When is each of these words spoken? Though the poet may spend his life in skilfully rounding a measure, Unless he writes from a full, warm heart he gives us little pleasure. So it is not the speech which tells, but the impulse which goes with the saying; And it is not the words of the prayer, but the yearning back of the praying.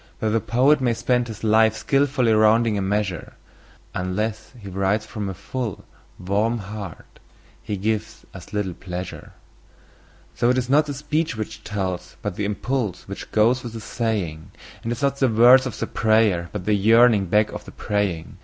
Though 0.19 0.31
the 0.31 0.39
poet 0.41 0.81
may 0.81 0.95
spend 0.95 1.27
his 1.27 1.43
life 1.43 1.73
in 1.73 1.79
skilfully 1.81 2.33
rounding 2.33 2.75
a 2.75 2.81
measure, 2.81 3.33
Unless 3.93 4.51
he 4.59 4.67
writes 4.67 5.05
from 5.05 5.29
a 5.29 5.35
full, 5.35 5.85
warm 6.17 6.57
heart 6.57 7.19
he 7.61 7.77
gives 7.77 8.25
us 8.33 8.51
little 8.51 8.73
pleasure. 8.73 9.33
So 10.33 10.49
it 10.49 10.57
is 10.57 10.71
not 10.71 10.87
the 10.87 10.95
speech 10.95 11.35
which 11.35 11.63
tells, 11.63 12.17
but 12.23 12.35
the 12.35 12.45
impulse 12.45 13.07
which 13.07 13.31
goes 13.31 13.61
with 13.61 13.73
the 13.73 13.79
saying; 13.79 14.49
And 14.81 14.91
it 14.91 14.97
is 14.97 15.03
not 15.03 15.17
the 15.17 15.27
words 15.29 15.67
of 15.67 15.77
the 15.77 15.85
prayer, 15.85 16.49
but 16.51 16.65
the 16.65 16.73
yearning 16.73 17.27
back 17.27 17.51
of 17.51 17.65
the 17.65 17.71
praying. 17.71 18.37